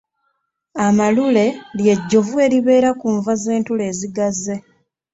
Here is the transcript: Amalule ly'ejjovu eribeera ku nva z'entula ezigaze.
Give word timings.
Amalule 0.85 1.45
ly'ejjovu 1.79 2.35
eribeera 2.45 2.89
ku 2.99 3.07
nva 3.15 3.33
z'entula 3.41 3.83
ezigaze. 3.91 4.55